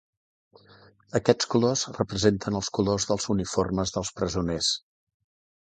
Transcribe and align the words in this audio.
Aquests 1.19 1.49
colors 1.55 1.83
representen 1.99 2.57
els 2.63 2.71
colors 2.79 3.07
dels 3.13 3.29
uniformes 3.37 3.97
dels 3.99 4.15
presoners. 4.23 4.73